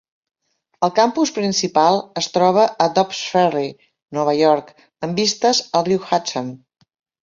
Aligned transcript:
El 0.87 0.93
campus 0.99 1.31
principal 1.35 1.99
es 2.23 2.31
troba 2.39 2.65
a 2.87 2.89
Dobbs 2.97 3.21
Ferry, 3.37 3.71
Nova 4.21 4.37
York, 4.43 4.77
amb 5.11 5.25
vistes 5.25 5.65
al 5.83 5.91
riu 5.93 6.07
Hudson. 6.13 6.55